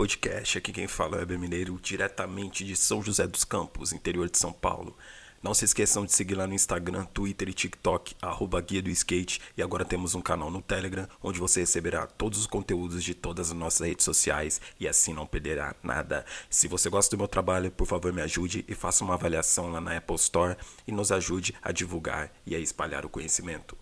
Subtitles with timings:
[0.00, 0.56] Podcast.
[0.56, 4.38] Aqui quem fala é o Eber Mineiro, diretamente de São José dos Campos, interior de
[4.38, 4.96] São Paulo.
[5.42, 9.42] Não se esqueçam de seguir lá no Instagram, Twitter e TikTok, arroba Guia do Skate.
[9.58, 13.50] E agora temos um canal no Telegram, onde você receberá todos os conteúdos de todas
[13.50, 16.24] as nossas redes sociais e assim não perderá nada.
[16.48, 19.82] Se você gosta do meu trabalho, por favor me ajude e faça uma avaliação lá
[19.82, 20.56] na Apple Store
[20.88, 23.76] e nos ajude a divulgar e a espalhar o conhecimento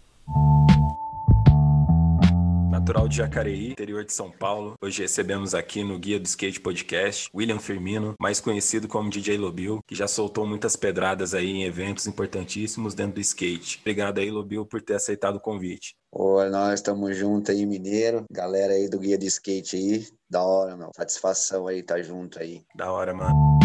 [2.78, 4.74] natural de Jacareí, interior de São Paulo.
[4.80, 9.80] Hoje recebemos aqui no Guia do Skate Podcast William Firmino, mais conhecido como DJ Lobil,
[9.84, 13.80] que já soltou muitas pedradas aí em eventos importantíssimos dentro do skate.
[13.80, 15.96] Obrigado aí, Lobil, por ter aceitado o convite.
[16.12, 18.24] Oi, nós estamos juntos aí, Mineiro.
[18.30, 20.06] Galera aí do Guia do Skate aí.
[20.30, 20.90] Da hora, meu.
[20.94, 22.62] Satisfação aí, tá junto aí.
[22.76, 23.58] Da hora, mano.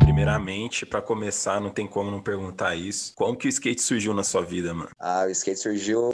[0.00, 3.12] Primeiramente, para começar, não tem como não perguntar isso.
[3.14, 4.90] Como que o skate surgiu na sua vida, mano?
[4.98, 6.10] Ah, o skate surgiu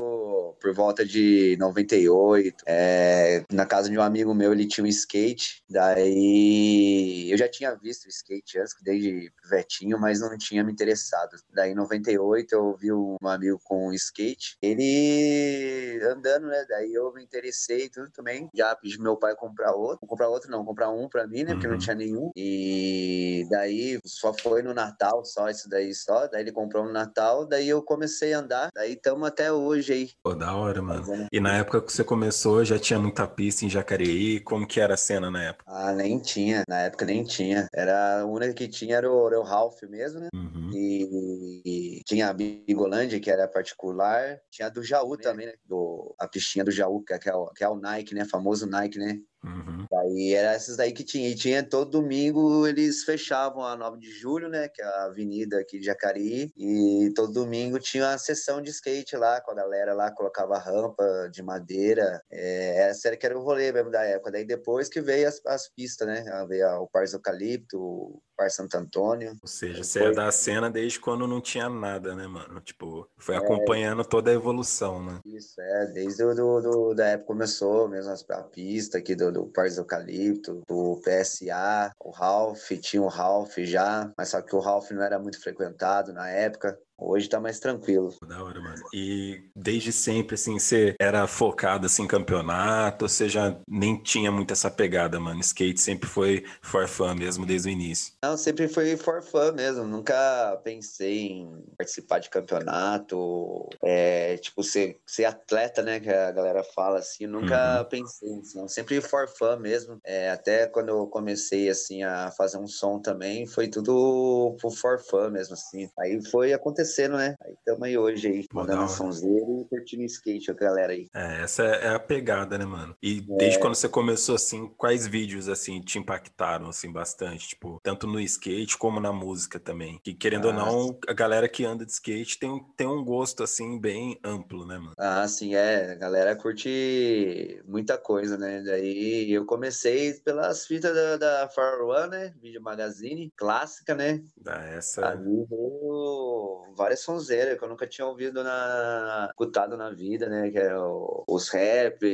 [0.60, 2.64] por volta de 98.
[2.66, 5.62] É, na casa de um amigo meu, ele tinha um skate.
[5.68, 11.36] Daí eu já tinha visto o skate antes, desde vetinho, mas não tinha me interessado.
[11.52, 14.56] Daí em 98 eu vi um amigo com um skate.
[14.62, 16.64] Ele andando, né?
[16.68, 18.48] Daí eu me interessei e tudo também.
[18.54, 19.98] Já pedi meu pai comprar outro.
[20.02, 21.52] Não comprar outro, não, comprar um pra mim, né?
[21.52, 21.80] Porque não uhum.
[21.80, 22.30] tinha nenhum.
[22.36, 26.26] E daí só foi no Natal, só isso daí só.
[26.28, 28.70] Daí ele comprou no Natal, daí eu comecei a andar.
[28.74, 30.10] Daí estamos até hoje aí.
[30.22, 31.26] Pô, da hora, mano.
[31.32, 34.38] E na época que você começou, já tinha muita pista em Jacareí?
[34.40, 35.64] Como que era a cena na época?
[35.66, 36.62] Ah, nem tinha.
[36.68, 37.66] Na época nem tinha.
[37.74, 40.28] Era a única que tinha era o, era o Ralph mesmo, né?
[40.32, 40.70] Uhum.
[40.72, 44.38] E, e, tinha a Bigolândia, que era particular.
[44.50, 45.54] Tinha a do Jaú também, né?
[45.64, 48.24] Do, a pistinha do Jaú, que é, que é, o, que é o Nike, né?
[48.24, 49.18] Famoso Nike, né?
[49.46, 49.86] Uhum.
[49.88, 51.28] Daí era essas daí que tinha.
[51.28, 54.68] E tinha todo domingo eles fechavam a 9 de julho, né?
[54.68, 56.52] Que é a avenida aqui de Jacari.
[56.56, 61.28] E todo domingo tinha uma sessão de skate lá, com a galera lá, colocava rampa
[61.32, 62.20] de madeira.
[62.30, 64.32] É, essa era que era o rolê mesmo da época.
[64.32, 66.24] Daí depois que veio as, as pistas, né?
[66.48, 69.36] Veio o Parque Eucalipto, Par Santo Antônio.
[69.40, 70.08] Ou seja, você foi...
[70.08, 72.60] é da cena desde quando não tinha nada, né, mano?
[72.60, 75.20] Tipo, foi é, acompanhando toda a evolução, né?
[75.24, 79.46] Isso, é, desde o do, do, da época começou mesmo a pista aqui do, do
[79.46, 84.90] Parque Eucalipto, do PSA, o Ralph, tinha o Ralph já, mas só que o Ralph
[84.90, 86.78] não era muito frequentado na época.
[86.98, 88.14] Hoje tá mais tranquilo.
[88.26, 88.82] Da hora, mano.
[88.92, 94.52] E desde sempre, assim, você era focado assim, em campeonato, você já nem tinha muito
[94.52, 95.40] essa pegada, mano?
[95.40, 98.14] Skate sempre foi for fun mesmo desde o início.
[98.22, 99.84] Não, sempre foi for fun mesmo.
[99.84, 106.00] Nunca pensei em participar de campeonato, é, tipo, ser, ser atleta, né?
[106.00, 107.26] Que a galera fala assim.
[107.26, 107.84] Nunca uhum.
[107.84, 109.98] pensei nisso, Sempre for fun mesmo.
[110.02, 115.30] É, até quando eu comecei, assim, a fazer um som também, foi tudo for fun
[115.30, 115.90] mesmo, assim.
[115.98, 117.34] Aí foi acontecer acontecendo, né?
[117.44, 121.08] Aí estamos aí hoje aí, mandando a sonzeira e curtindo skate, a galera aí.
[121.14, 122.96] É, essa é a pegada, né, mano?
[123.02, 123.36] E é...
[123.36, 127.48] desde quando você começou, assim, quais vídeos, assim, te impactaram, assim, bastante?
[127.48, 130.00] Tipo, tanto no skate como na música também.
[130.02, 133.42] Que, querendo ah, ou não, a galera que anda de skate tem, tem um gosto,
[133.42, 134.94] assim, bem amplo, né, mano?
[134.96, 135.92] Ah, sim, é.
[135.92, 138.62] A galera curte muita coisa, né?
[138.62, 142.34] Daí eu comecei pelas fitas da, da Far One, né?
[142.40, 144.22] Vídeo Magazine, clássica, né?
[144.40, 145.08] Da essa...
[145.08, 150.50] Ali eu várias sonzeiras que eu nunca tinha ouvido na escutado na vida, né?
[150.50, 152.04] Que é o, os rap,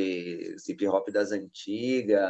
[0.69, 2.21] hip hop das antigas,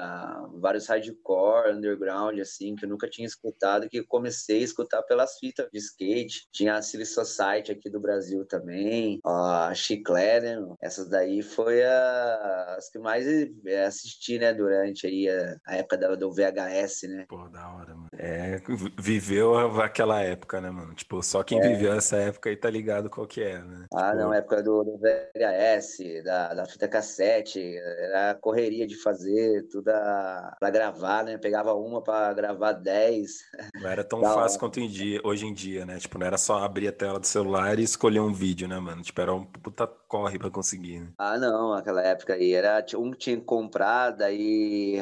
[0.54, 5.69] vários hardcore, underground, assim, que eu nunca tinha escutado, que comecei a escutar pelas fitas
[5.72, 6.48] de skate.
[6.50, 10.75] Tinha a Silly Society aqui do Brasil também, a Chiclé, né?
[10.81, 13.26] Essas daí foi a, as que mais
[13.66, 14.53] é, assisti, né?
[14.54, 17.26] Durante aí a, a época da, do VHS, né?
[17.28, 18.09] Pô, da hora, mano.
[18.14, 18.60] É,
[18.99, 20.94] viveu aquela época, né, mano?
[20.94, 21.69] Tipo, só quem é.
[21.69, 23.87] viveu essa época aí tá ligado qual que é, né?
[23.93, 24.22] Ah, tipo...
[24.22, 29.88] não, época do, do VHS, da, da fita cassete, era a correria de fazer tudo
[29.88, 31.38] a, pra gravar, né?
[31.38, 33.43] Pegava uma pra gravar dez.
[33.81, 35.99] Não era tão fácil quanto em dia, hoje em dia, né?
[35.99, 39.02] Tipo, não era só abrir a tela do celular e escolher um vídeo, né, mano?
[39.02, 41.08] Tipo, era um puta corre pra conseguir, né?
[41.17, 44.99] Ah, não, aquela época aí, era um que tinha que comprar, daí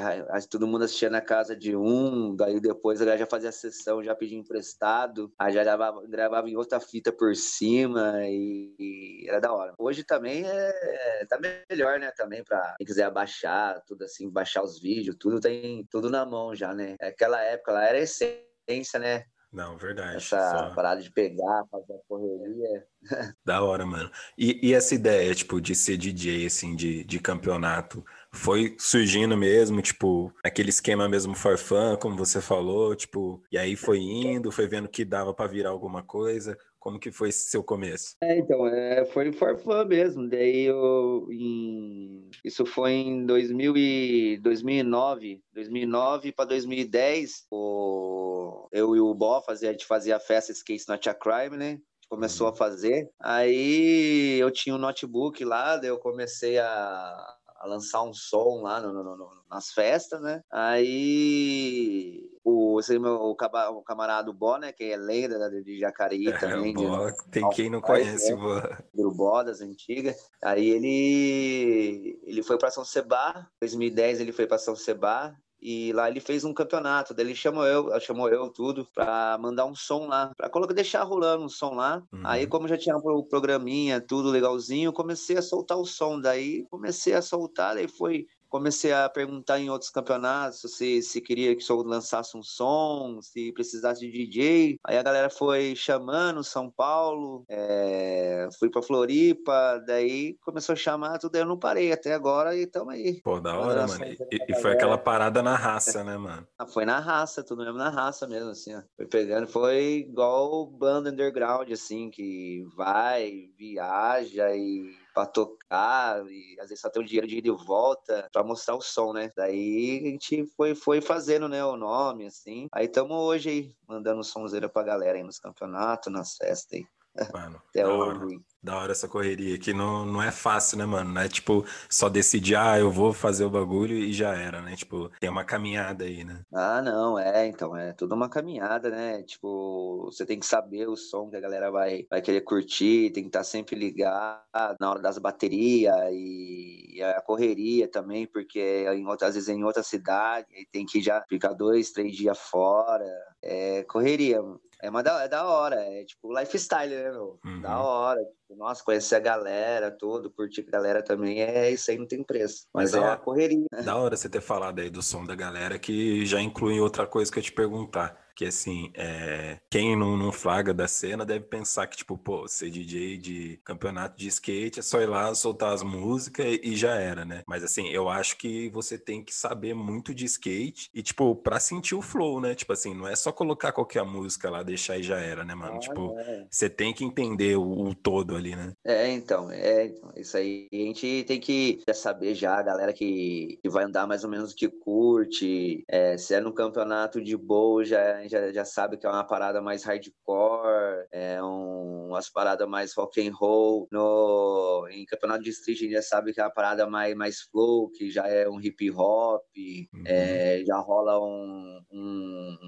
[0.49, 4.15] todo mundo assistia na casa de um, daí depois a já fazia a sessão, já
[4.15, 9.53] pedia emprestado, aí já gravava, gravava em outra fita por cima e, e, era da
[9.53, 9.75] hora.
[9.79, 11.39] Hoje também é tá
[11.71, 12.11] melhor, né?
[12.17, 16.55] Também para quem quiser baixar, tudo assim, baixar os vídeos, tudo tem tudo na mão
[16.55, 16.97] já, né?
[17.01, 19.25] Aquela época lá era essência, né?
[19.53, 20.17] Não, verdade.
[20.17, 20.75] Essa Só...
[20.75, 22.87] parada de pegar, fazer a correria.
[23.45, 24.11] Da hora, mano.
[24.39, 29.83] E, e, essa ideia, tipo, de ser DJ, assim, de, de campeonato, foi surgindo mesmo,
[29.83, 34.89] tipo, aquele esquema mesmo farfã, como você falou, tipo, e aí foi indo, foi vendo
[34.89, 36.57] que dava para virar alguma coisa.
[36.79, 38.17] Como que foi seu começo?
[38.23, 40.27] É, então, é, foi farfã mesmo.
[40.27, 49.01] Daí eu, em, isso foi em 2000 e, 2009, 2009 para 2010, o, eu e
[49.01, 51.79] o Bó fazia, a gente fazia a festa Skate Not a Crime, né?
[52.11, 52.57] começou a uhum.
[52.57, 53.09] fazer.
[53.21, 58.81] Aí eu tinha um notebook lá, daí eu comecei a, a lançar um som lá
[58.81, 60.43] no, no, no, nas festas, né?
[60.51, 64.73] Aí o, esse meu, o, o camarada Bó, né?
[64.73, 66.73] Que é lenda de Jacareí é, também.
[66.73, 69.11] Bó, tem quem não conhece o é, Bó.
[69.11, 70.17] Bó das antigas.
[70.43, 76.09] Aí ele, ele foi para São Sebá, 2010 ele foi para São Sebá, e lá
[76.09, 80.07] ele fez um campeonato, daí ele chamou eu, chamou eu tudo para mandar um som
[80.07, 82.03] lá, para colocar deixar rolando um som lá.
[82.13, 82.23] Uhum.
[82.25, 87.15] Aí como já tinha o programinha, tudo legalzinho, comecei a soltar o som, daí comecei
[87.15, 91.83] a soltar, daí foi comecei a perguntar em outros campeonatos se, se queria que eu
[91.83, 94.79] lançasse um som, se precisasse de DJ.
[94.85, 101.19] Aí a galera foi chamando São Paulo, é, fui pra Floripa, daí começou a chamar
[101.19, 103.21] tudo, eu não parei até agora e tamo aí.
[103.23, 104.05] Pô, da hora, mano.
[104.05, 106.47] E, e, foi aquela parada na raça, né, mano?
[106.59, 108.83] Ah, foi na raça, tudo mesmo na raça mesmo, assim, ó.
[108.97, 116.69] Foi pegando, foi igual banda underground, assim, que vai, viaja e para tocar e às
[116.69, 119.31] vezes só tem o dinheiro de ir e volta para mostrar o som, né?
[119.37, 122.69] Daí a gente foi, foi fazendo, né, o nome, assim.
[122.73, 126.87] Aí estamos hoje aí, mandando sonzeira pra galera aí nos campeonatos, nas festas aí.
[127.33, 128.41] Mano, Até hoje.
[128.63, 131.15] Da hora essa correria, que não, não é fácil, né, mano?
[131.15, 134.77] Não é tipo só decidir, ah, eu vou fazer o bagulho e já era, né?
[134.77, 136.45] Tipo, tem uma caminhada aí, né?
[136.53, 139.23] Ah, não, é, então, é tudo uma caminhada, né?
[139.23, 143.23] Tipo, você tem que saber o som que a galera vai, vai querer curtir, tem
[143.23, 144.43] que estar tá sempre ligado
[144.79, 149.55] na hora das baterias e, e a correria também, porque em outras, às vezes é
[149.55, 153.07] em outra cidade, aí tem que já ficar dois, três dias fora.
[153.43, 154.43] É correria,
[154.83, 157.39] é, uma da, é da hora, é tipo lifestyle, né, meu?
[157.45, 157.61] Uhum.
[157.61, 158.21] Da hora.
[158.21, 162.23] Tipo, nossa, conhecer a galera, tudo, curtir a galera também, é isso aí não tem
[162.23, 162.67] preço.
[162.73, 163.67] Mas, Mas é a correria.
[163.73, 163.83] Né?
[163.83, 167.31] Da hora você ter falado aí do som da galera, que já inclui outra coisa
[167.31, 171.87] que eu te perguntar que assim, é, quem não, não flaga da cena deve pensar
[171.87, 175.83] que, tipo, pô, ser DJ de campeonato de skate é só ir lá soltar as
[175.83, 177.43] músicas e já era, né?
[177.47, 181.61] Mas assim, eu acho que você tem que saber muito de skate e, tipo, pra
[181.61, 182.55] sentir o flow, né?
[182.55, 185.75] Tipo assim, não é só colocar qualquer música lá, deixar e já era, né, mano?
[185.75, 186.47] Ah, tipo, é.
[186.51, 188.73] você tem que entender o, o, todo ali, né?
[188.83, 192.95] É, então, é, então, isso aí a gente tem que já saber já, a galera
[192.95, 197.37] que, que vai andar mais ou menos que curte, é, se é no campeonato de
[197.37, 202.69] boa, já já, já sabe que é uma parada mais hardcore, é um, umas paradas
[202.69, 203.89] mais rock and roll.
[203.91, 207.41] No, em campeonato de street a gente já sabe que é uma parada mais, mais
[207.41, 210.03] flow, que já é um hip hop, uhum.
[210.07, 212.10] é, já rola um, um,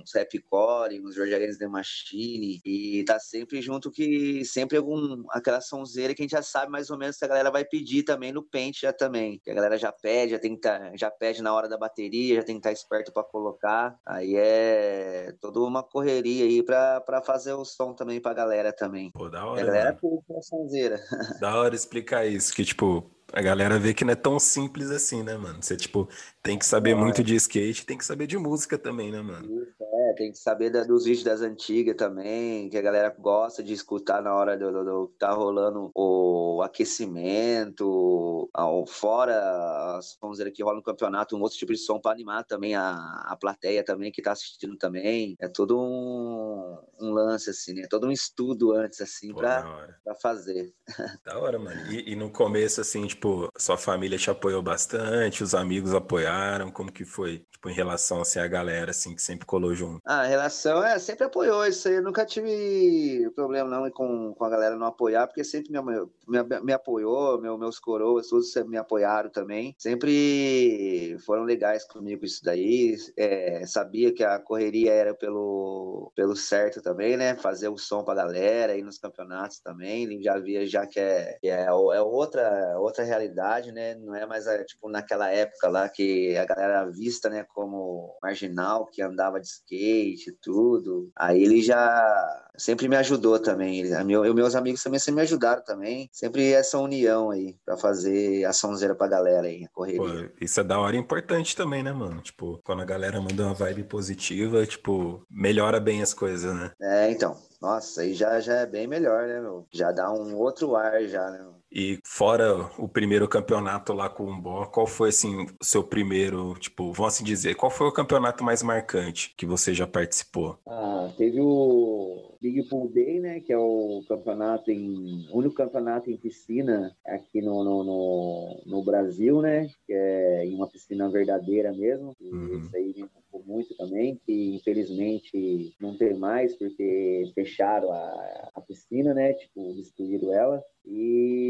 [0.02, 5.60] uns rapcore, uns George Against the Machine, e tá sempre junto que sempre algum, aquela
[5.60, 8.32] sonzeira que a gente já sabe mais ou menos que a galera vai pedir também
[8.32, 9.40] no pente já também.
[9.43, 12.37] Que a galera já pede, já tem que tá, já pede na hora da bateria,
[12.37, 13.96] já tem que estar tá esperto para colocar.
[14.06, 19.10] Aí é toda uma correria aí pra, fazer o som também pra galera também.
[19.12, 19.62] Pô, da hora.
[19.62, 21.00] A galera é curte a sonzeira.
[21.40, 25.22] Da hora explicar isso, que tipo, a galera vê que não é tão simples assim,
[25.22, 25.62] né, mano?
[25.62, 26.08] Você, tipo,
[26.43, 26.94] tem que saber é.
[26.94, 29.66] muito de skate, tem que saber de música também, né, mano?
[30.12, 33.73] É, tem que saber da, dos vídeos das antigas também, que a galera gosta de
[33.73, 40.62] escutar na hora do, do, do tá rolando o aquecimento, ao, fora as dizer que
[40.62, 42.95] rola no campeonato, um outro tipo de som para animar também a,
[43.26, 45.37] a plateia também que tá assistindo também.
[45.40, 47.87] É todo um, um lance, assim, né?
[47.88, 50.73] Todo um estudo antes, assim, pra fazer.
[51.25, 51.92] Da hora, mano.
[51.92, 56.71] E, e no começo, assim, tipo, tipo, sua família te apoiou bastante, os amigos apoiaram,
[56.71, 60.01] como que foi, tipo, em relação, assim, a galera, assim, que sempre colou junto?
[60.04, 64.49] A relação, é, sempre apoiou isso aí, eu nunca tive problema, não, com, com a
[64.49, 65.80] galera não apoiar, porque sempre me,
[66.26, 72.42] me, me apoiou, meu, meus coroas, todos me apoiaram também, sempre foram legais comigo isso
[72.42, 78.02] daí, é, sabia que a correria era pelo, pelo certo também, né, fazer o som
[78.02, 83.04] pra galera, ir nos campeonatos também, já via já que é, é, é outra, outra
[83.04, 83.94] realidade, né?
[83.94, 88.18] Não é mais é, tipo naquela época lá que a galera era vista, né, como
[88.21, 91.11] marginal, que andava de skate e tudo.
[91.16, 93.80] Aí ele já sempre me ajudou também.
[93.80, 96.08] Ele, meu, meus amigos também sempre me ajudaram também.
[96.12, 100.28] Sempre essa união aí para fazer a sonzeira pra galera aí, a correria.
[100.28, 102.20] Pô, isso é da hora e importante também, né, mano?
[102.20, 106.70] Tipo, quando a galera manda uma vibe positiva, tipo, melhora bem as coisas, né?
[106.80, 107.37] É, então.
[107.61, 109.66] Nossa, aí já, já é bem melhor, né, meu?
[109.70, 111.38] Já dá um outro ar já, né?
[111.38, 111.62] Meu?
[111.75, 116.55] E fora o primeiro campeonato lá com o Bó, qual foi assim o seu primeiro,
[116.59, 120.59] tipo, vamos assim dizer, qual foi o campeonato mais marcante que você já participou?
[120.69, 126.17] Ah, teve o Big Pool Day, né, que é o campeonato em único campeonato em
[126.19, 132.14] piscina aqui no, no, no, no Brasil, né, que é em uma piscina verdadeira mesmo.
[132.21, 132.59] Uhum.
[132.59, 132.95] Isso aí
[133.41, 140.33] muito também, que infelizmente não tem mais porque fecharam a, a piscina, né, tipo, destruíram
[140.33, 140.62] ela.
[140.85, 141.45] E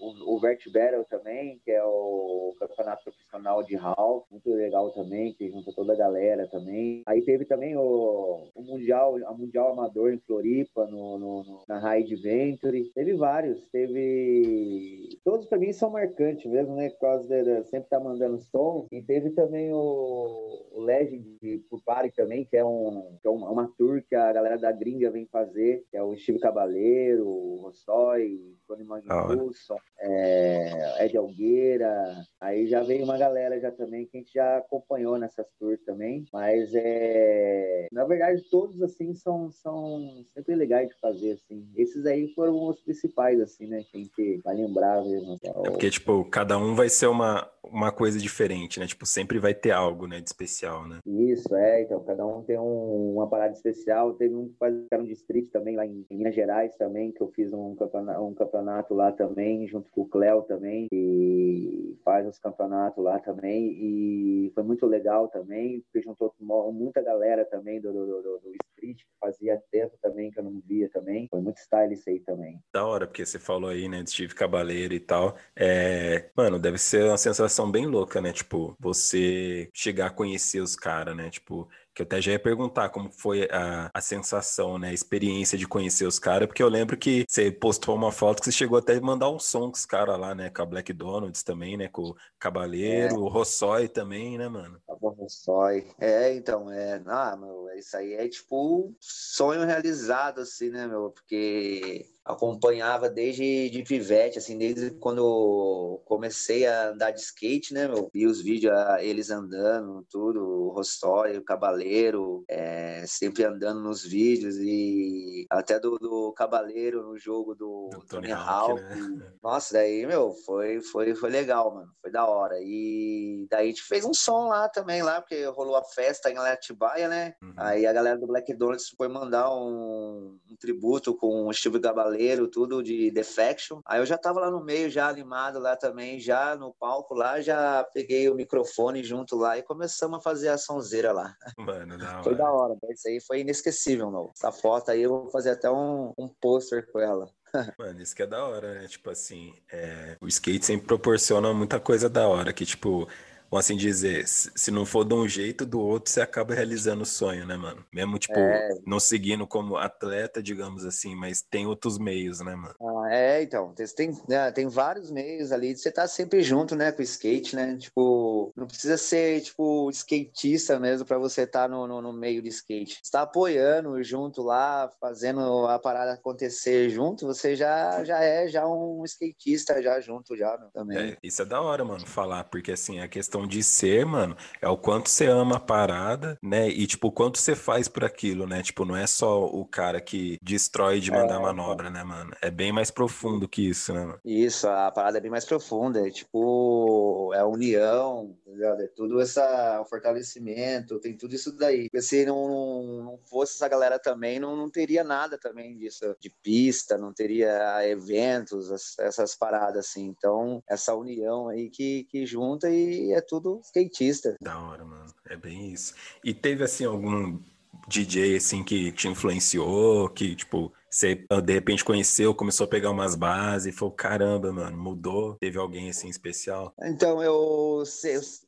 [0.00, 5.34] o, o Vert Battle também, que é o campeonato profissional de Hall, muito legal também,
[5.34, 7.02] que junta toda a galera também.
[7.06, 11.78] Aí teve também o, o Mundial, a Mundial Amador em Floripa, no, no, no na
[11.78, 12.90] Ride Venture.
[12.94, 15.18] Teve vários, teve.
[15.22, 16.88] Todos pra mim são marcantes mesmo, né?
[16.90, 18.86] Por causa de, sempre tá mandando som.
[18.90, 23.70] E teve também o, o Legend por Party também, que é, um, que é uma,
[23.76, 28.40] tour que a galera da gringa vem fazer, que é o Steve Cabaleiro, o Rossói,
[28.66, 34.32] Tony Magnusson, é, Ed Algueira, aí já veio uma galera já também que a gente
[34.32, 40.88] já acompanhou nessas tours também, mas é, na verdade todos assim são, são sempre legais
[40.88, 41.68] de fazer assim.
[41.76, 45.36] Esses aí foram os principais assim, né, que a gente vai lembrar mesmo.
[45.42, 48.86] É, porque tipo, cada um vai ser uma uma coisa diferente, né?
[48.86, 50.98] Tipo, sempre vai ter algo, né, de especial, né?
[51.06, 55.04] Isso, é, então cada um tem um, uma parada especial, teve um que faz um
[55.04, 58.94] distrito também lá em, em Minas Gerais também, que eu fiz um campeonato, um campeonato
[58.94, 64.62] lá também, junto com o Cléo também, e faz os campeonatos lá também, e foi
[64.62, 66.34] muito legal também, porque juntou
[66.72, 70.60] muita galera também do, do, do, do street, que fazia tempo também que eu não
[70.66, 72.58] via também, foi muito style isso aí também.
[72.72, 76.30] Da hora, porque você falou aí, né, de Steve Cabaleiro e tal, é...
[76.36, 81.16] mano, deve ser uma sensação bem louca, né, tipo, você chegar a conhecer os caras,
[81.16, 84.90] né, tipo, que eu até já ia perguntar como foi a, a sensação, né?
[84.90, 88.46] A experiência de conhecer os caras, porque eu lembro que você postou uma foto que
[88.46, 90.50] você chegou até a mandar um som com os caras lá, né?
[90.50, 91.88] Com a Black Donalds também, né?
[91.88, 93.18] Com o Cabaleiro, é.
[93.18, 94.80] o Rossói também, né, mano?
[94.86, 95.86] O Rossói.
[95.98, 97.02] É, então, é.
[97.06, 101.10] Ah, meu, isso aí é tipo sonho realizado, assim, né, meu?
[101.10, 108.08] Porque acompanhava desde de pivete, assim, desde quando comecei a andar de skate, né, meu?
[108.12, 114.56] Vi os vídeos, eles andando, tudo, o Rossói, o Cabaleiro, é, sempre andando nos vídeos
[114.58, 118.80] e até do, do Cabaleiro no jogo do, do Tony Hawk.
[118.80, 119.32] Né?
[119.42, 122.56] Nossa, daí, meu, foi, foi, foi legal, mano, foi da hora.
[122.60, 126.38] E daí a gente fez um som lá também, lá, porque rolou a festa em
[126.38, 127.34] Atibaia, né?
[127.42, 127.54] Uhum.
[127.56, 132.19] Aí a galera do Black Donuts foi mandar um, um tributo com o Steve Cabaleiro
[132.48, 133.80] tudo de Defection.
[133.86, 137.40] Aí eu já tava lá no meio, já animado lá também, já no palco lá,
[137.40, 141.34] já peguei o microfone junto lá e começamos a fazer a sonzeira lá.
[141.56, 144.30] Mano, da Foi da hora, isso aí foi inesquecível, não.
[144.36, 147.28] Essa foto aí eu vou fazer até um, um pôster com ela.
[147.78, 148.86] Mano, isso que é da hora, né?
[148.86, 150.16] Tipo assim, é...
[150.20, 153.08] o skate sempre proporciona muita coisa da hora, que tipo,
[153.50, 157.06] vamos assim dizer, se não for de um jeito, do outro, você acaba realizando o
[157.06, 157.84] sonho, né, mano?
[157.92, 158.78] Mesmo, tipo, é...
[158.86, 162.74] não seguindo como atleta, digamos assim, mas tem outros meios, né, mano?
[162.80, 166.76] Ah, é, então, tem, né, tem vários meios ali de você estar tá sempre junto,
[166.76, 167.76] né, com o skate, né?
[167.76, 172.42] Tipo, não precisa ser, tipo, skatista mesmo para você estar tá no, no, no, meio
[172.42, 173.00] de skate.
[173.02, 178.66] Você tá apoiando junto lá, fazendo a parada acontecer junto, você já, já é já
[178.66, 180.98] um skatista já junto já né, também.
[180.98, 184.36] É, isso é da hora, mano, falar, porque assim, a questão questão de ser, mano,
[184.60, 186.68] é o quanto você ama a parada, né?
[186.68, 188.62] E, tipo, o quanto você faz por aquilo, né?
[188.62, 192.32] Tipo, não é só o cara que destrói de mandar é, manobra, né, mano?
[192.42, 194.18] É bem mais profundo que isso, né?
[194.22, 196.06] Isso, a parada é bem mais profunda.
[196.06, 201.84] É, tipo, é a união, É tudo essa, o fortalecimento, tem tudo isso daí.
[201.84, 206.28] Porque se não, não fosse essa galera também, não, não teria nada também disso, de
[206.42, 210.04] pista, não teria eventos, essas paradas, assim.
[210.04, 214.36] Então, essa união aí que, que junta e é tudo skatista.
[214.42, 215.06] Da hora, mano.
[215.26, 215.94] É bem isso.
[216.22, 217.40] E teve, assim, algum
[217.88, 223.14] DJ, assim, que te influenciou, que, tipo, você de repente conheceu, começou a pegar umas
[223.14, 225.36] bases e falou: caramba, mano, mudou?
[225.36, 226.74] Teve alguém assim especial?
[226.82, 227.84] Então, eu.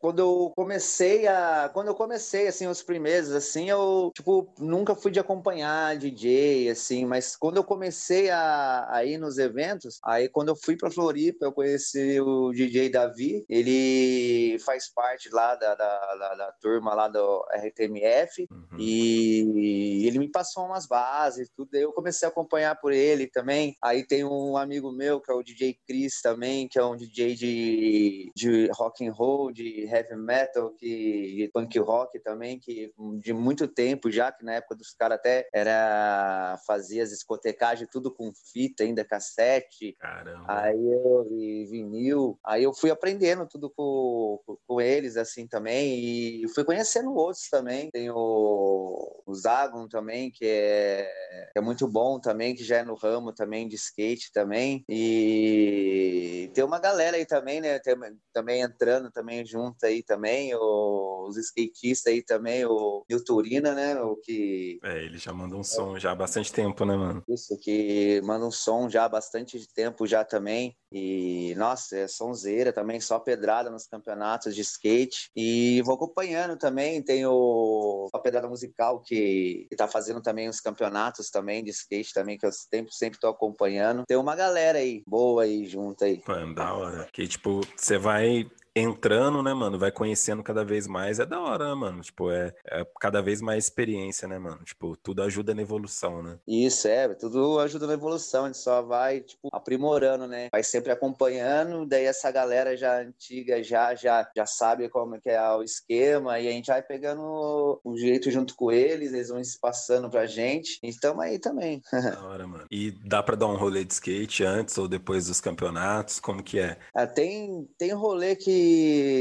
[0.00, 1.70] Quando eu comecei a.
[1.72, 7.06] Quando eu comecei, assim, os primeiros, assim, eu, tipo, nunca fui de acompanhar DJ, assim,
[7.06, 11.46] mas quando eu comecei a, a ir nos eventos, aí quando eu fui pra Floripa,
[11.46, 17.08] eu conheci o DJ Davi, ele faz parte lá da, da, da, da turma lá
[17.08, 18.78] do RTMF, uhum.
[18.78, 23.76] e ele me passou umas bases, tudo, aí eu comecei a acompanhar por ele também.
[23.82, 27.34] Aí tem um amigo meu, que é o DJ Chris também, que é um DJ
[27.34, 33.32] de, de rock and roll, de heavy metal, que, de punk rock também, que de
[33.32, 38.32] muito tempo já, que na época dos caras até era fazia as discotecagens tudo com
[38.52, 39.94] fita ainda, cassete.
[39.98, 40.44] Caramba.
[40.48, 42.38] Aí eu e vinil.
[42.44, 45.98] Aí eu fui aprendendo tudo com, com eles, assim, também.
[46.42, 47.90] E fui conhecendo outros também.
[47.90, 52.84] Tem o, o Zagon também, que é, que é muito bom também, que já é
[52.84, 54.84] no ramo também de skate também.
[54.88, 57.78] E tem uma galera aí também, né?
[57.78, 57.94] Tem,
[58.32, 64.00] também entrando também junto aí também, os skatistas aí também, o Nilturina, né?
[64.00, 64.78] O que.
[64.82, 67.22] É, ele já manda um som já há bastante tempo, né, mano?
[67.28, 70.76] Isso, que manda um som já há bastante tempo já também.
[70.92, 75.30] E, nossa, é sonzeira também, só pedrada nos campeonatos de skate.
[75.34, 80.60] E vou acompanhando também, tem o a pedrada musical que, que tá fazendo também os
[80.60, 84.04] campeonatos também de skate também, que eu sempre, sempre tô acompanhando.
[84.06, 86.22] Tem uma galera aí, boa aí, junto aí.
[86.26, 87.08] Mano, da hora.
[87.12, 91.68] Que, tipo, você vai entrando, né, mano, vai conhecendo cada vez mais, é da hora,
[91.68, 92.00] né, mano?
[92.00, 94.62] Tipo, é, é, cada vez mais experiência, né, mano?
[94.64, 96.38] Tipo, tudo ajuda na evolução, né?
[96.46, 100.48] Isso, é, tudo ajuda na evolução, a gente só vai, tipo, aprimorando, né?
[100.50, 105.40] Vai sempre acompanhando, daí essa galera já antiga já, já, já sabe como que é
[105.52, 109.58] o esquema, e a gente vai pegando um jeito junto com eles, eles vão se
[109.60, 111.82] passando pra gente, e estamos aí também.
[111.92, 112.66] da hora, mano.
[112.70, 116.18] E dá pra dar um rolê de skate antes ou depois dos campeonatos?
[116.18, 116.78] Como que é?
[116.94, 118.61] Ah, tem, tem rolê que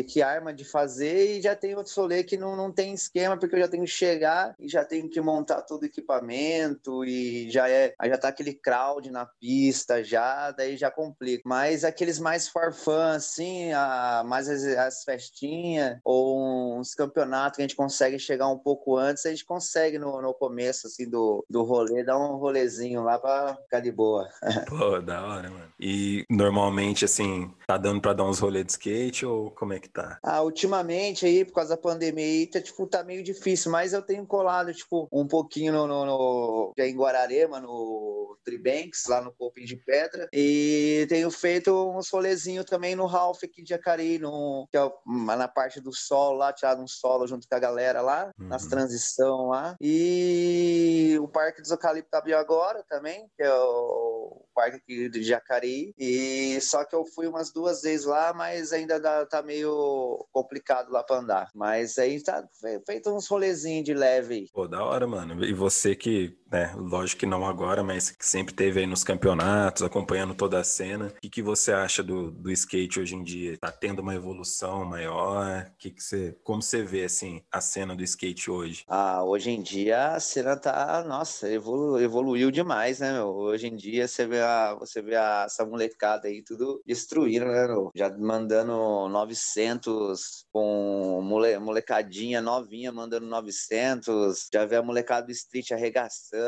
[0.07, 3.55] que, arma de fazer e já tem outro rolê que não, não tem esquema, porque
[3.55, 7.69] eu já tenho que chegar e já tenho que montar todo o equipamento e já
[7.69, 11.43] é, já tá aquele crowd na pista já, daí já complica.
[11.45, 17.67] Mas aqueles mais farfã, assim, a, mais as, as festinhas ou uns campeonatos que a
[17.67, 21.63] gente consegue chegar um pouco antes, a gente consegue no, no começo, assim, do, do
[21.63, 24.27] rolê, dar um rolezinho lá pra ficar de boa.
[24.67, 25.71] Pô, da hora, mano.
[25.79, 29.89] E normalmente, assim, tá dando pra dar uns rolês de skate ou como é que
[29.89, 30.19] tá?
[30.23, 34.01] Ah, ultimamente aí, por causa da pandemia aí, tá, tipo, tá meio difícil, mas eu
[34.01, 39.65] tenho colado, tipo, um pouquinho no, no, no em Guararema, no Tribanks, lá no Coping
[39.65, 44.77] de Pedra, e tenho feito uns rolezinhos também no Ralph aqui de Jacareí, no, que
[44.77, 48.47] é na parte do solo lá, tirado um solo junto com a galera lá, uhum.
[48.47, 54.77] nas transição lá, e o Parque dos Eucalipto abriu agora também, que é o parque
[54.77, 59.20] aqui de Jacareí, e só que eu fui umas duas vezes lá, mas ainda dá,
[59.25, 61.49] tá meio complicado lá pra andar.
[61.53, 62.43] Mas aí tá
[62.85, 64.47] feito uns rolezinhos de leve.
[64.53, 65.43] Pô, da hora, mano.
[65.43, 69.83] E você que, né, lógico que não agora, mas que sempre teve aí nos campeonatos,
[69.83, 71.07] acompanhando toda a cena.
[71.07, 73.57] O que, que você acha do, do skate hoje em dia?
[73.57, 75.71] Tá tendo uma evolução maior?
[75.79, 78.83] Que que você, como você vê, assim, a cena do skate hoje?
[78.87, 83.29] Ah, hoje em dia a cena tá, nossa, evolu, evoluiu demais, né, meu?
[83.29, 87.67] Hoje em dia você vê, a, você vê a, essa molecada aí tudo destruindo, né,
[87.67, 87.91] meu?
[87.95, 95.71] Já mandando 900 com mole, molecadinha novinha mandando 900, já vê a molecada do street
[95.71, 96.40] arregaçando.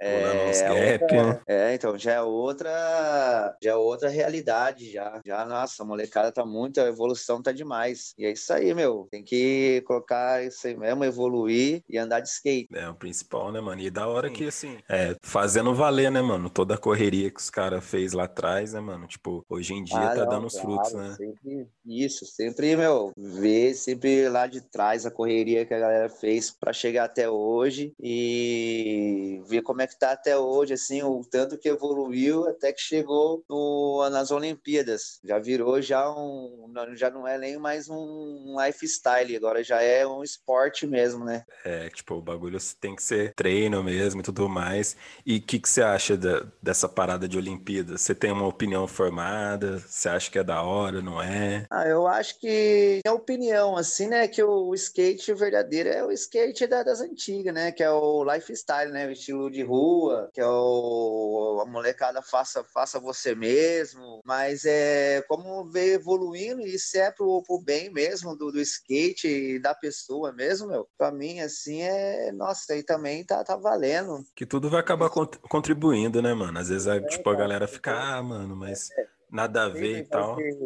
[0.00, 1.40] É, é, outra, né?
[1.46, 5.20] é, então já é outra, já é outra realidade já.
[5.24, 8.14] Já, nossa, a molecada tá muito, a evolução tá demais.
[8.18, 9.08] E é isso aí, meu.
[9.10, 12.68] Tem que colocar isso aí mesmo, evoluir e andar de skate.
[12.74, 13.80] É o principal, né, mano?
[13.80, 14.34] E da hora Sim.
[14.34, 16.48] que, assim, é, fazendo valer, né, mano?
[16.48, 19.06] Toda a correria que os caras fez lá atrás, né, mano?
[19.06, 21.14] Tipo, hoje em dia ah, tá não, dando os claro, frutos, né?
[21.16, 26.50] Sempre, isso, sempre, meu, ver sempre lá de trás a correria que a galera fez
[26.50, 31.58] para chegar até hoje e ver como é que tá até hoje, assim, o tanto
[31.58, 35.20] que evoluiu até que chegou no, nas Olimpíadas.
[35.24, 40.22] Já virou já um, já não é nem mais um lifestyle, agora já é um
[40.22, 41.44] esporte mesmo, né?
[41.64, 44.96] É, tipo, o bagulho tem que ser treino mesmo e tudo mais.
[45.24, 48.00] E o que, que você acha da, dessa parada de Olimpíadas?
[48.00, 49.78] Você tem uma opinião formada?
[49.78, 51.66] Você acha que é da hora, não é?
[51.70, 56.66] Ah, eu acho que a opinião, assim, né, que o skate verdadeiro é o skate
[56.66, 60.46] da, das antigas, né, que é o lifestyle, né, o estilo de rua, que é
[60.46, 67.10] o a molecada faça, faça você mesmo, mas é como ver evoluindo e isso é
[67.10, 70.88] pro, pro bem mesmo do, do skate e da pessoa mesmo, meu.
[70.96, 74.24] Pra mim, assim, é, nossa, aí também tá, tá valendo.
[74.34, 76.58] Que tudo vai acabar contribuindo, né, mano?
[76.58, 78.88] Às vezes, é, tipo, a galera fica, ah, mano, mas
[79.30, 80.36] nada a ver e tal.
[80.36, 80.56] Ter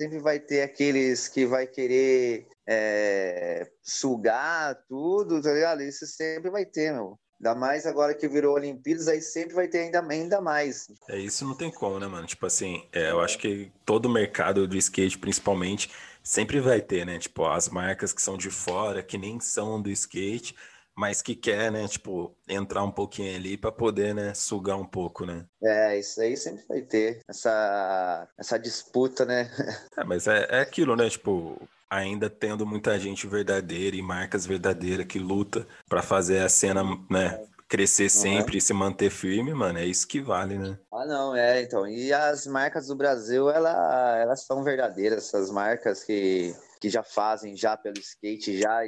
[0.00, 5.82] sempre vai ter aqueles que vai querer é, sugar tudo, tá ligado?
[5.82, 7.18] Isso sempre vai ter, meu.
[7.40, 10.90] Ainda mais agora que virou Olimpíadas, aí sempre vai ter ainda, ainda mais.
[11.08, 12.26] É, isso não tem como, né, mano?
[12.26, 15.90] Tipo assim, é, eu acho que todo o mercado do skate, principalmente,
[16.22, 17.18] sempre vai ter, né?
[17.18, 20.54] Tipo, as marcas que são de fora, que nem são do skate,
[20.94, 25.24] mas que quer, né, tipo, entrar um pouquinho ali para poder, né, sugar um pouco,
[25.24, 25.46] né?
[25.62, 29.50] É, isso aí sempre vai ter, essa, essa disputa, né?
[29.96, 31.56] É, mas é, é aquilo, né, tipo,
[31.90, 37.44] ainda tendo muita gente verdadeira e marcas verdadeiras que luta para fazer a cena, né,
[37.68, 40.78] crescer sempre e se manter firme, mano, é isso que vale, né?
[40.92, 41.86] Ah, não, é, então.
[41.86, 47.56] E as marcas do Brasil, ela, elas são verdadeiras, essas marcas que, que já fazem
[47.56, 48.82] já pelo skate já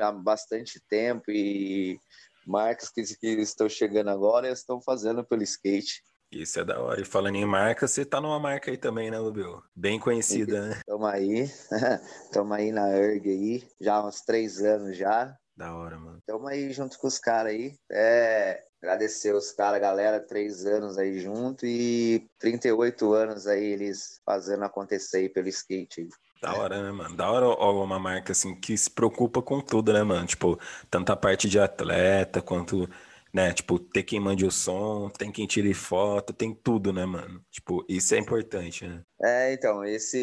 [0.00, 1.98] há bastante tempo e
[2.46, 6.02] marcas que, que estão chegando agora estão fazendo pelo skate.
[6.30, 7.00] Isso é da hora.
[7.00, 9.62] E falando em marca, você tá numa marca aí também, né, Lubio?
[9.74, 10.80] Bem conhecida, né?
[10.86, 11.48] Tamo aí,
[12.32, 15.36] tamo aí na ERG aí, já há uns três anos já.
[15.56, 16.18] Da hora, mano.
[16.26, 17.74] Tamo aí junto com os caras aí.
[17.90, 24.64] É, agradecer os caras, galera, três anos aí junto e 38 anos aí eles fazendo
[24.64, 26.08] acontecer aí pelo skate.
[26.42, 27.16] Da hora, né, mano?
[27.16, 30.26] Da hora ó, uma marca assim que se preocupa com tudo, né, mano?
[30.26, 30.58] Tipo,
[30.90, 32.88] tanto a parte de atleta quanto,
[33.34, 37.44] né, tipo, ter quem mande o som, tem quem tire foto, tem tudo, né, mano?
[37.50, 39.02] Tipo, isso é importante, né?
[39.20, 40.16] É, então, esse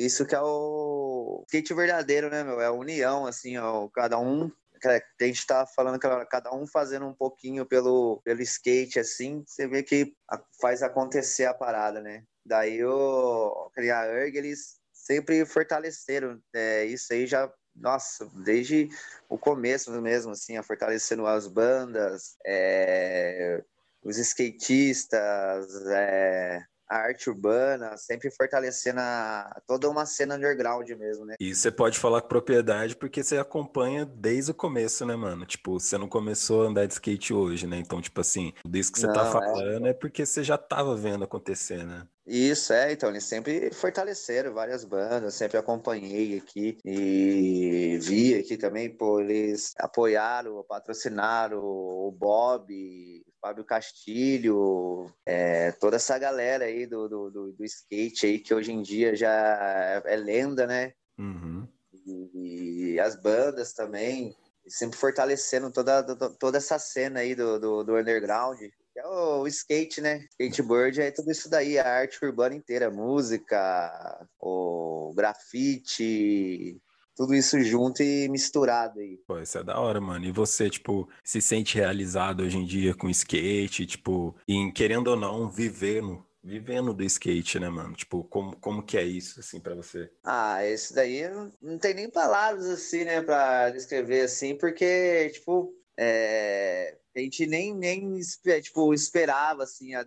[0.00, 2.60] isso que é o skate verdadeiro, né, meu?
[2.60, 4.48] É a união, assim, ó, cada um
[4.86, 9.66] a gente tá falando que cada um fazendo um pouquinho pelo, pelo skate, assim, você
[9.66, 10.14] vê que
[10.60, 12.22] faz acontecer a parada, né?
[12.46, 18.88] Daí o criar erg, eles sempre fortaleceram é, isso aí já nossa, desde
[19.28, 23.62] o começo mesmo, assim, a fortalecendo as bandas, é,
[24.02, 31.34] os skatistas, é, a arte urbana, sempre fortalecendo a, toda uma cena underground mesmo, né?
[31.38, 35.44] E você pode falar com propriedade porque você acompanha desde o começo, né, mano?
[35.44, 37.78] Tipo, você não começou a andar de skate hoje, né?
[37.78, 39.90] Então, tipo assim, disso que você tá não, tá falando é...
[39.90, 42.06] é porque você já tava vendo acontecer, né?
[42.26, 48.94] Isso, é, então, eles sempre fortaleceram várias bandas, sempre acompanhei aqui e vi aqui também,
[48.94, 57.30] pô, eles apoiaram, patrocinaram o Bob, Fábio Castilho, é, toda essa galera aí do, do,
[57.30, 60.92] do, do, skate aí, que hoje em dia já é lenda, né?
[61.18, 61.66] Uhum.
[61.92, 64.34] E, e, as bandas também,
[64.66, 66.02] sempre fortalecendo toda,
[66.38, 68.58] toda essa cena aí do, do, do underground
[68.98, 70.26] é o skate, né?
[70.38, 76.80] Skateboard é tudo isso daí, a arte urbana inteira, música, o grafite,
[77.18, 79.18] tudo isso junto e misturado aí.
[79.26, 80.24] Pô, isso é da hora, mano.
[80.24, 85.16] E você, tipo, se sente realizado hoje em dia com skate, tipo, em querendo ou
[85.16, 87.92] não, vivendo vivendo do skate, né, mano?
[87.94, 90.10] Tipo, como, como que é isso, assim, para você?
[90.24, 95.74] Ah, esse daí não, não tem nem palavras, assim, né, pra descrever, assim, porque, tipo,
[95.98, 98.20] é, a gente nem, nem
[98.62, 100.06] tipo, esperava, assim, a,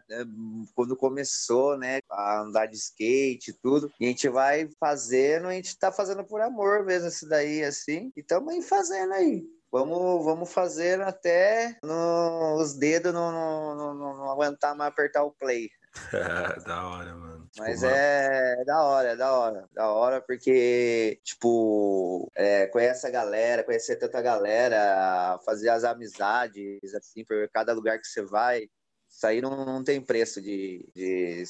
[0.73, 3.91] quando começou, né, a andar de skate e tudo.
[3.99, 8.11] E a gente vai fazendo, a gente tá fazendo por amor mesmo isso daí, assim.
[8.15, 9.43] E estamos aí fazendo aí.
[9.69, 15.31] Vamos, vamos fazer até no, os dedos não, não, não, não aguentar mais apertar o
[15.31, 15.69] play.
[16.65, 17.30] da hora, mano.
[17.51, 19.69] Tipo, Mas é, é da hora, é da hora.
[19.73, 27.25] Da hora porque, tipo, é, conhece a galera, conhecer tanta galera, fazer as amizades, assim,
[27.25, 28.69] por cada lugar que você vai.
[29.09, 31.43] Isso aí não, não tem preço de, de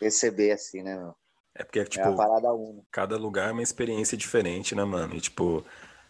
[0.00, 1.14] receber, assim, né, meu?
[1.56, 2.16] É porque, tipo, é
[2.92, 5.16] cada lugar é uma experiência diferente, né, mano?
[5.16, 5.66] E, tipo,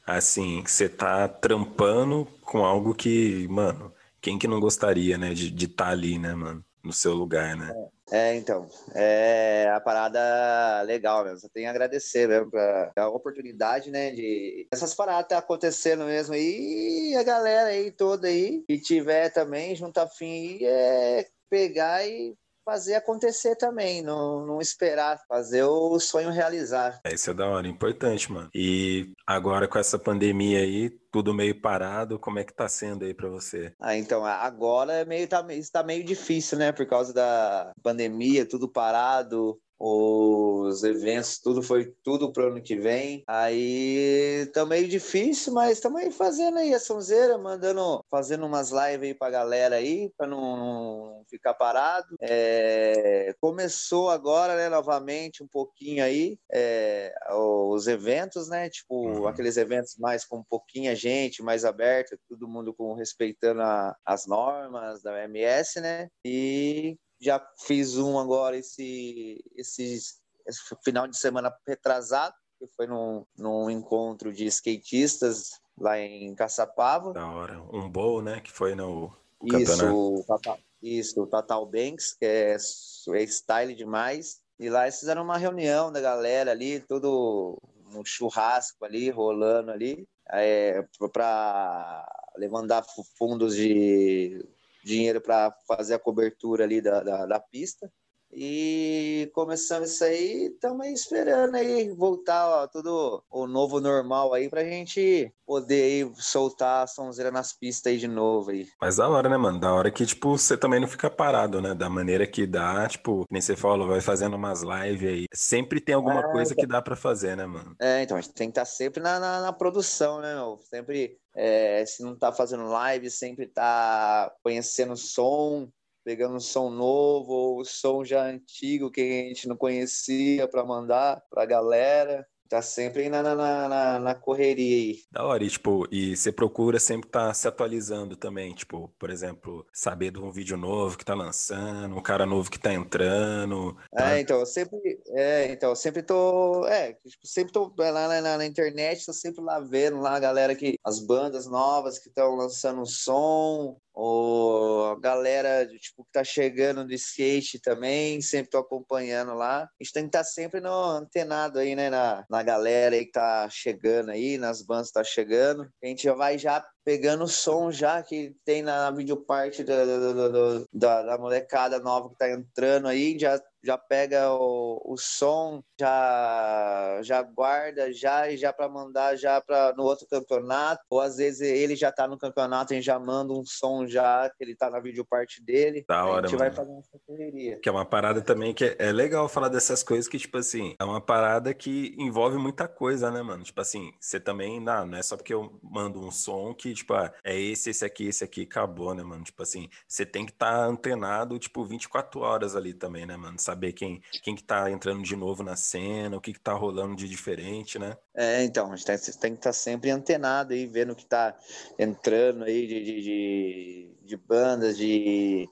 [0.07, 5.87] assim, você tá trampando com algo que, mano, quem que não gostaria, né, de estar
[5.87, 6.63] tá ali, né, mano?
[6.89, 7.71] No seu lugar, né?
[8.11, 11.41] É, então, é a parada legal mesmo.
[11.41, 16.35] Você tem que agradecer mesmo pra a oportunidade, né, de essas paradas tá acontecendo mesmo
[16.35, 22.35] e a galera aí toda aí, que tiver também junto a fim, é pegar e
[22.69, 27.01] fazer acontecer também, não, não esperar, fazer o sonho realizar.
[27.03, 28.51] É, isso é da hora, importante, mano.
[28.55, 33.15] E agora com essa pandemia aí, tudo meio parado, como é que tá sendo aí
[33.15, 33.73] para você?
[33.81, 38.69] Ah, então, agora é meio, tá, está meio difícil, né, por causa da pandemia, tudo
[38.69, 43.23] parado, os eventos, tudo foi tudo pro ano que vem.
[43.27, 49.09] Aí tá meio difícil, mas estamos aí fazendo aí a sonzeira, mandando, fazendo umas lives
[49.09, 52.17] aí pra galera aí, pra não, não ficar parado.
[52.21, 59.29] É, começou agora, né, novamente, um pouquinho aí, é, os eventos, né, tipo, uhum.
[59.29, 65.03] aqueles eventos mais com pouquinha gente, mais aberto, todo mundo com respeitando a, as normas
[65.03, 69.99] da OMS, né, e já fiz um agora esse, esse,
[70.47, 77.13] esse final de semana retrasado, que foi num, num encontro de skatistas lá em Caçapava.
[77.13, 77.63] Da hora.
[77.73, 78.41] Um bowl, né?
[78.41, 80.63] Que foi no isso, campeonato.
[80.83, 84.41] Isso, o Tatal Banks, que é, é style demais.
[84.59, 87.57] E lá eles fizeram uma reunião da galera ali, tudo
[87.95, 92.05] um churrasco ali, rolando ali, é, para
[92.37, 92.85] levantar
[93.17, 94.45] fundos de
[94.89, 97.93] dinheiro para fazer a cobertura ali da, da, da pista.
[98.33, 104.49] E começamos isso aí, estamos aí esperando aí voltar ó, tudo o novo normal aí
[104.49, 108.67] pra gente poder aí soltar a sonzeira nas pistas aí de novo aí.
[108.81, 109.59] Mas da hora, né, mano?
[109.59, 111.75] Da hora que, tipo, você também não fica parado, né?
[111.75, 115.25] Da maneira que dá, tipo, nem você falou, vai fazendo umas lives aí.
[115.35, 117.75] Sempre tem alguma é, coisa que dá para fazer, né, mano?
[117.81, 120.59] É, então a gente tem que estar tá sempre na, na, na produção, né, meu?
[120.69, 125.69] Sempre é, se não tá fazendo live, sempre tá conhecendo som,
[126.09, 131.23] pegando um som novo ou som já antigo que a gente não conhecia para mandar
[131.29, 132.27] para a galera.
[132.49, 135.03] Tá sempre na, na, na, na, correria aí.
[135.13, 139.11] Da hora, e, tipo, e você procura sempre estar tá se atualizando também, tipo, por
[139.11, 143.77] exemplo, saber de um vídeo novo que tá lançando, um cara novo que tá entrando.
[143.95, 144.17] Tá...
[144.17, 148.47] É, então, eu sempre, é, então, sempre tô, é, tipo, sempre tô lá na, na,
[148.47, 152.81] internet, tô sempre lá vendo lá a galera que, as bandas novas que estão lançando
[152.81, 159.35] um som, ou a galera tipo, que tá chegando do skate também, sempre tô acompanhando
[159.35, 159.63] lá.
[159.65, 163.05] A gente tem que estar tá sempre no antenado aí, né, na, na galera aí
[163.07, 165.69] que tá chegando aí, nas bandas que tá chegando.
[165.83, 170.29] A gente já vai já pegando o som já que tem na videoparte da, da,
[170.73, 177.01] da, da, molecada nova que tá entrando aí, já já pega o, o som, já
[177.03, 181.41] já guarda já e já para mandar já para no outro campeonato, ou às vezes
[181.41, 184.81] ele já tá no campeonato e já manda um som já que ele tá na
[184.81, 185.85] videoparte dele.
[185.89, 186.51] Da hora, a gente mano.
[186.51, 187.59] vai fazendo essa correria.
[187.61, 190.75] Que é uma parada também que é, é, legal falar dessas coisas que tipo assim,
[190.81, 193.43] é uma parada que envolve muita coisa, né, mano?
[193.43, 196.95] Tipo assim, você também, não, não é só porque eu mando um som que tipo,
[196.95, 199.25] ah, é esse, esse aqui, esse aqui, acabou, né, mano?
[199.25, 203.39] Tipo assim, você tem que estar tá antenado, tipo, 24 horas ali também, né, mano?
[203.39, 206.97] Saber quem, quem que tá entrando de novo na cena, o que que tá rolando
[206.97, 207.97] de diferente, né?
[208.15, 211.07] É, então, a gente tem, tem que estar tá sempre antenado aí, vendo o que
[211.07, 211.37] tá
[211.79, 215.49] entrando aí de, de, de, de bandas, de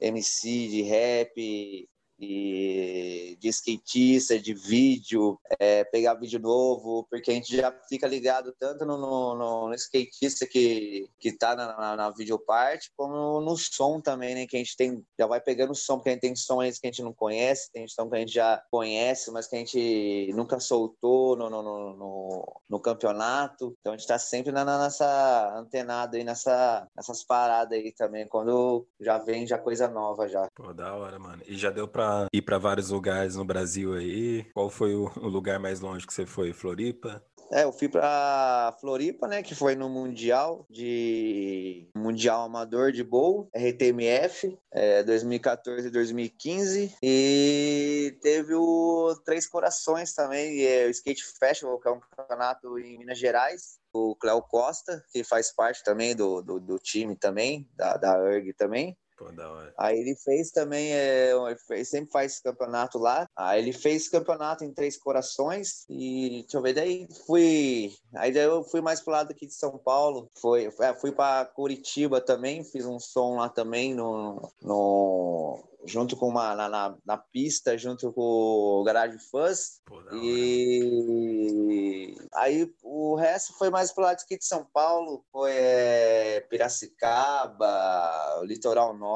[0.00, 1.88] MC, de rap,
[2.20, 8.54] e de skatista, de vídeo, é, pegar vídeo novo, porque a gente já fica ligado
[8.58, 14.00] tanto no, no, no skatista que, que tá na, na, na videoparte, como no som
[14.00, 14.46] também, né?
[14.46, 16.90] Que a gente tem, já vai pegando som, porque a gente tem sons que a
[16.90, 20.60] gente não conhece, tem som que a gente já conhece, mas que a gente nunca
[20.60, 23.74] soltou no, no, no, no campeonato.
[23.80, 28.86] Então a gente tá sempre na, nessa antenada aí, nessa, nessas paradas aí também, quando
[29.00, 30.46] já vem já coisa nova já.
[30.54, 31.42] Pô, da hora, mano.
[31.46, 34.44] E já deu pra ir para vários lugares no Brasil aí.
[34.52, 36.52] Qual foi o, o lugar mais longe que você foi?
[36.52, 37.22] Floripa?
[37.52, 43.50] É, eu fui para Floripa, né, que foi no Mundial de Mundial Amador de Bowl,
[43.52, 51.80] RTMF, é, 2014 e 2015, e teve o Três Corações também, é, o Skate Festival,
[51.80, 56.40] que é um campeonato em Minas Gerais, o Cléo Costa, que faz parte também do,
[56.40, 58.96] do, do time também, da, da ERG também.
[59.20, 59.74] Pô, da hora.
[59.76, 61.32] Aí ele fez também, é,
[61.68, 63.28] ele sempre faz campeonato lá.
[63.36, 67.92] Aí ele fez campeonato em Três Corações e deixa eu ver, daí fui.
[68.14, 70.30] Aí daí eu fui mais pro lado aqui de São Paulo.
[70.40, 76.28] Foi, é, fui para Curitiba também, fiz um som lá também no, no junto com
[76.28, 79.80] uma na, na, na, pista, junto com o Garage Fuzz.
[79.84, 86.40] Pô, e aí o resto foi mais pro lado aqui de São Paulo, foi é,
[86.48, 89.09] Piracicaba, Litoral Norte,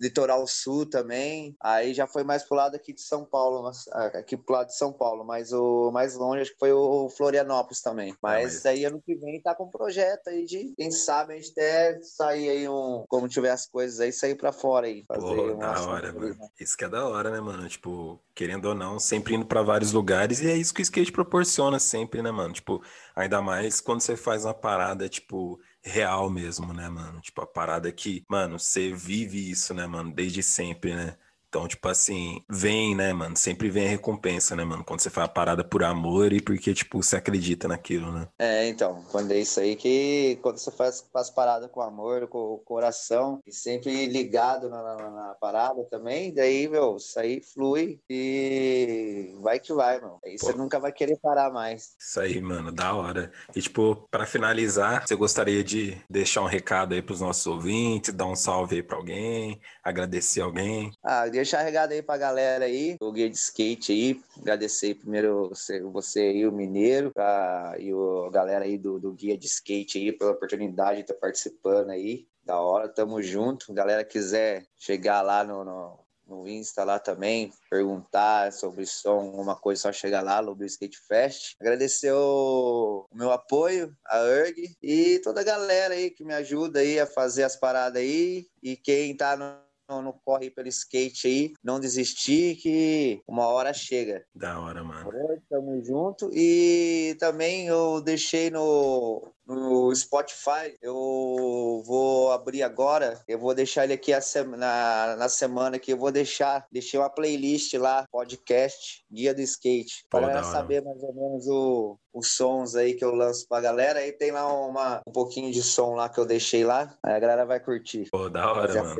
[0.00, 1.56] Litoral Sul também.
[1.60, 3.70] Aí já foi mais pro lado aqui de São Paulo,
[4.14, 7.80] aqui pro lado de São Paulo, mas o mais longe acho que foi o Florianópolis
[7.80, 8.14] também.
[8.22, 8.66] Mas, mas...
[8.66, 12.00] aí ano que vem tá com um projeto aí de, quem sabe, a gente até
[12.02, 15.04] sair aí um, como tiver as coisas aí, sair pra fora aí.
[15.06, 16.50] Fazer da hora, mano.
[16.58, 17.68] Isso que é da hora, né, mano?
[17.68, 21.12] Tipo, querendo ou não, sempre indo para vários lugares e é isso que o skate
[21.12, 22.54] proporciona sempre, né, mano?
[22.54, 22.82] Tipo,
[23.14, 27.20] ainda mais quando você faz uma parada, tipo, real mesmo, né, mano?
[27.20, 31.16] Tipo, a parada que, mano, você vive isso, né, mano, desde sempre, né?
[31.48, 33.36] Então, tipo assim, vem, né, mano?
[33.36, 34.84] Sempre vem a recompensa, né, mano?
[34.84, 38.28] Quando você faz a parada por amor e porque, tipo, você acredita naquilo, né?
[38.38, 42.38] É, então, quando é isso aí que quando você faz, faz parada com amor, com
[42.54, 47.98] o coração, e sempre ligado na, na, na parada também, daí, meu, isso aí flui
[48.10, 50.18] e vai que vai, mano.
[50.24, 50.46] Aí Pô.
[50.46, 51.94] você nunca vai querer parar mais.
[51.98, 53.32] Isso aí, mano, da hora.
[53.56, 58.26] E, tipo, para finalizar, você gostaria de deixar um recado aí pros nossos ouvintes, dar
[58.26, 60.90] um salve aí pra alguém, agradecer alguém?
[61.02, 64.20] Ah, deixar regado aí pra galera aí, o guia de skate aí.
[64.40, 69.38] Agradecer primeiro você, você aí, o Mineiro, pra, e a galera aí do, do guia
[69.38, 72.26] de skate aí pela oportunidade de estar participando aí.
[72.44, 73.72] Da hora, tamo junto.
[73.72, 79.80] Galera quiser chegar lá no, no no Insta lá também, perguntar sobre som, alguma coisa,
[79.80, 81.54] só chegar lá, Lobil Skate Fest.
[81.58, 86.80] Agradecer o, o meu apoio, a ERG, e toda a galera aí que me ajuda
[86.80, 91.52] aí a fazer as paradas aí, e quem tá no no corre pelo skate aí,
[91.64, 94.24] não desistir que uma hora chega.
[94.34, 95.10] Da hora, mano.
[95.48, 96.30] Tamo junto.
[96.32, 100.76] E também eu deixei no, no Spotify.
[100.82, 103.20] Eu vou abrir agora.
[103.26, 104.12] Eu vou deixar ele aqui
[104.56, 106.66] na, na semana que eu vou deixar.
[106.70, 110.04] Deixei uma playlist lá, podcast, Guia do Skate.
[110.10, 114.00] Pra galera saber mais ou menos o, os sons aí que eu lanço pra galera.
[114.00, 116.94] Aí tem lá uma, um pouquinho de som lá que eu deixei lá.
[117.02, 118.08] Aí a galera vai curtir.
[118.10, 118.96] Pô, da hora, mano.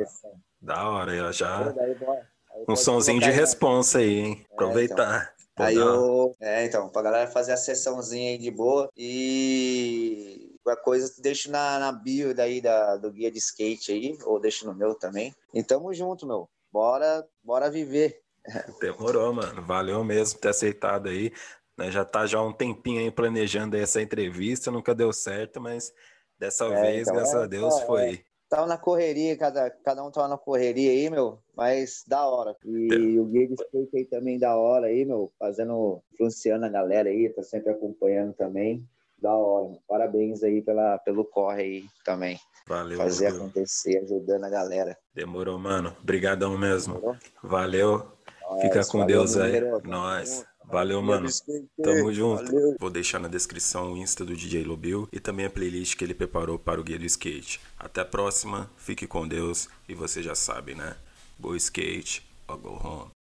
[0.61, 1.73] Da hora, eu já.
[2.67, 4.45] um sonzinho de responsa aí, hein?
[4.49, 5.33] É, Aproveitar.
[5.53, 5.65] Então.
[5.65, 6.35] Aí eu.
[6.39, 8.89] É, então, pra galera fazer a sessãozinha aí de boa.
[8.95, 14.39] E qualquer coisa, deixa na, na bio daí da, do guia de skate aí, ou
[14.39, 15.33] deixa no meu também.
[15.53, 16.49] E tamo junto, meu.
[16.71, 18.21] Bora, bora viver.
[18.79, 19.61] Demorou, mano.
[19.63, 21.31] Valeu mesmo ter aceitado aí.
[21.77, 21.91] Né?
[21.91, 25.93] Já tá já um tempinho aí planejando essa entrevista, nunca deu certo, mas
[26.37, 30.03] dessa é, vez, então, graças é, a Deus, é, foi tava na correria, cada, cada
[30.03, 32.55] um tava na correria aí, meu, mas da hora.
[32.65, 33.19] E é.
[33.19, 37.29] o Guia de Skate aí também da hora aí, meu, fazendo, influenciando a galera aí,
[37.29, 38.83] tá sempre acompanhando também.
[39.21, 39.77] Da hora.
[39.87, 42.39] Parabéns aí pela, pelo corre aí também.
[42.65, 42.97] Valeu.
[42.97, 44.97] Fazer acontecer, ajudando a galera.
[45.13, 45.95] Demorou, mano.
[46.01, 46.95] Obrigadão mesmo.
[46.95, 47.17] Demorou?
[47.43, 48.11] Valeu.
[48.61, 49.59] Fica com valeu, Deus aí.
[49.83, 50.45] Nós.
[50.71, 51.27] Valeu, mano.
[51.81, 52.45] Tamo junto.
[52.45, 52.75] Valeu.
[52.79, 56.13] Vou deixar na descrição o Insta do DJ Lobil e também a playlist que ele
[56.13, 57.59] preparou para o Guia do Skate.
[57.77, 60.95] Até a próxima, fique com Deus e você já sabe, né?
[61.37, 63.18] Boa skate or go home.